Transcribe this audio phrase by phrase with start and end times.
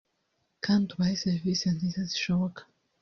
[0.63, 2.61] kandi ubahe serivisi nziza zishoboka